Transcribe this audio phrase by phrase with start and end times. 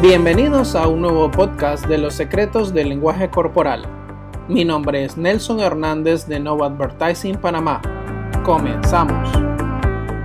[0.00, 3.82] Bienvenidos a un nuevo podcast de los secretos del lenguaje corporal.
[4.46, 7.82] Mi nombre es Nelson Hernández de Nova Advertising Panamá.
[8.44, 9.28] Comenzamos.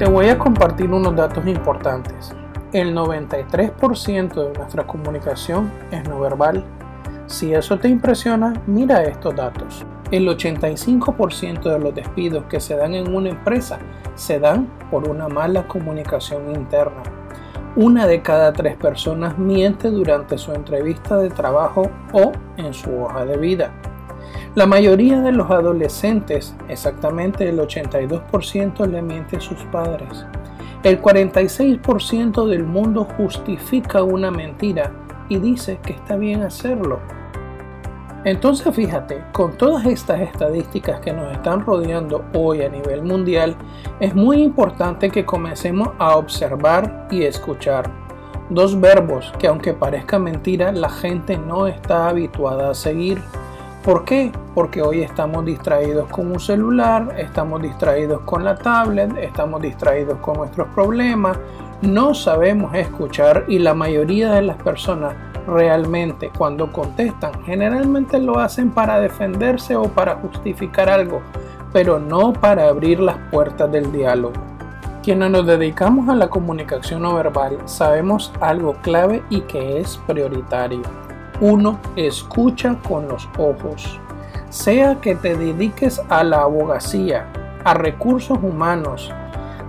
[0.00, 2.34] Te voy a compartir unos datos importantes.
[2.72, 6.64] El 93% de nuestra comunicación es no verbal.
[7.26, 9.86] Si eso te impresiona, mira estos datos.
[10.10, 13.78] El 85% de los despidos que se dan en una empresa
[14.16, 17.19] se dan por una mala comunicación interna.
[17.76, 23.24] Una de cada tres personas miente durante su entrevista de trabajo o en su hoja
[23.24, 23.72] de vida.
[24.56, 30.26] La mayoría de los adolescentes, exactamente el 82%, le miente a sus padres.
[30.82, 34.90] El 46% del mundo justifica una mentira
[35.28, 36.98] y dice que está bien hacerlo.
[38.24, 43.56] Entonces fíjate, con todas estas estadísticas que nos están rodeando hoy a nivel mundial,
[43.98, 47.90] es muy importante que comencemos a observar y escuchar.
[48.50, 53.22] Dos verbos que aunque parezca mentira, la gente no está habituada a seguir.
[53.82, 54.30] ¿Por qué?
[54.54, 60.36] Porque hoy estamos distraídos con un celular, estamos distraídos con la tablet, estamos distraídos con
[60.36, 61.38] nuestros problemas,
[61.80, 65.14] no sabemos escuchar y la mayoría de las personas
[65.46, 67.32] realmente cuando contestan.
[67.44, 71.22] Generalmente lo hacen para defenderse o para justificar algo,
[71.72, 74.34] pero no para abrir las puertas del diálogo.
[75.02, 80.82] Quienes nos dedicamos a la comunicación no verbal sabemos algo clave y que es prioritario.
[81.40, 83.98] Uno, escucha con los ojos.
[84.50, 87.26] Sea que te dediques a la abogacía,
[87.64, 89.10] a recursos humanos,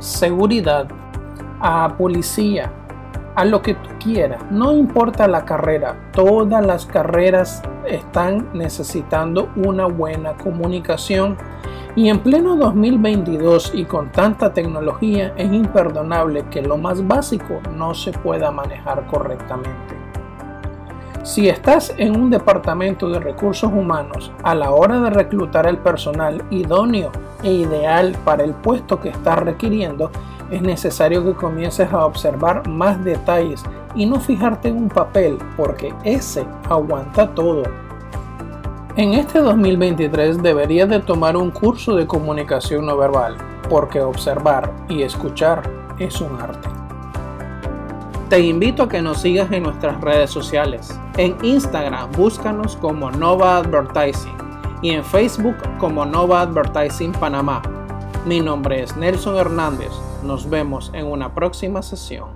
[0.00, 0.88] seguridad,
[1.60, 2.72] a policía,
[3.40, 9.86] a lo que tú quieras, no importa la carrera, todas las carreras están necesitando una
[9.86, 11.38] buena comunicación
[11.96, 17.94] y en pleno 2022 y con tanta tecnología es imperdonable que lo más básico no
[17.94, 19.96] se pueda manejar correctamente.
[21.22, 26.44] Si estás en un departamento de recursos humanos a la hora de reclutar el personal
[26.50, 27.10] idóneo
[27.42, 30.10] e ideal para el puesto que estás requiriendo,
[30.50, 33.62] es necesario que comiences a observar más detalles
[33.94, 37.62] y no fijarte en un papel porque ese aguanta todo.
[38.96, 43.36] En este 2023 deberías de tomar un curso de comunicación no verbal
[43.68, 45.62] porque observar y escuchar
[45.98, 46.68] es un arte.
[48.28, 50.98] Te invito a que nos sigas en nuestras redes sociales.
[51.16, 54.36] En Instagram búscanos como Nova Advertising
[54.82, 57.62] y en Facebook como Nova Advertising Panamá.
[58.26, 59.90] Mi nombre es Nelson Hernández
[60.22, 62.28] nos vemos en una próxima sesión.